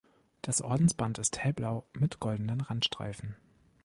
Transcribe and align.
Das 0.41 0.63
Ordensband 0.63 1.19
ist 1.19 1.37
hellblau 1.37 1.85
mit 1.93 2.19
goldenen 2.19 2.61
Randstreifen. 2.61 3.35